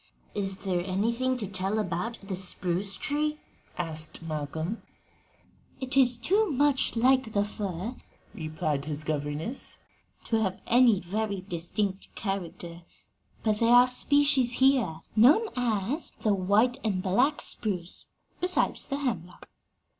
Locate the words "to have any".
10.23-10.99